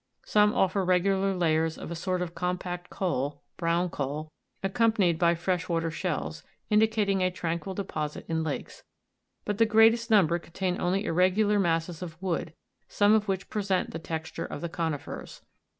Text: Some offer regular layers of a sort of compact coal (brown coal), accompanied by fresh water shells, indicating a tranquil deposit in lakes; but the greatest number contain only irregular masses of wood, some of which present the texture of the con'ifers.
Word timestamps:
Some 0.25 0.55
offer 0.55 0.83
regular 0.83 1.35
layers 1.37 1.77
of 1.77 1.91
a 1.91 1.95
sort 1.95 2.23
of 2.23 2.33
compact 2.33 2.89
coal 2.89 3.43
(brown 3.55 3.89
coal), 3.91 4.31
accompanied 4.63 5.19
by 5.19 5.35
fresh 5.35 5.69
water 5.69 5.91
shells, 5.91 6.41
indicating 6.71 7.21
a 7.21 7.29
tranquil 7.29 7.75
deposit 7.75 8.25
in 8.27 8.43
lakes; 8.43 8.81
but 9.45 9.59
the 9.59 9.65
greatest 9.67 10.09
number 10.09 10.39
contain 10.39 10.81
only 10.81 11.05
irregular 11.05 11.59
masses 11.59 12.01
of 12.01 12.19
wood, 12.19 12.55
some 12.87 13.13
of 13.13 13.27
which 13.27 13.47
present 13.47 13.91
the 13.91 13.99
texture 13.99 14.45
of 14.47 14.61
the 14.61 14.69
con'ifers. 14.69 15.41